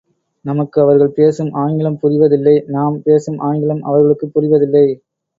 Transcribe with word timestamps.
நமக்கு 0.45 0.81
அவர்கள் 0.81 1.09
பேசும் 1.09 1.51
ஆங்கிலம் 1.55 1.97
புரிவதில்லை 2.01 2.63
நாம் 2.67 3.01
பேசும் 3.03 3.37
ஆங்கிலம் 3.39 3.83
அவர்களுக்குப் 3.83 4.33
புரிவதில்லை. 4.35 4.83